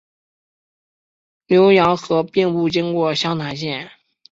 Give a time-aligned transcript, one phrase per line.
[1.47, 3.91] 浏阳河并不经过湘潭县。